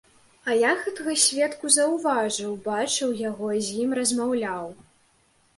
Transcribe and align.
А 0.51 0.53
я 0.59 0.69
гэтага 0.85 1.13
сведку 1.23 1.69
заўважыў, 1.75 2.55
бачыў 2.69 3.13
яго, 3.29 3.53
з 3.69 3.79
ім 3.85 3.89
размаўляў. 4.01 4.65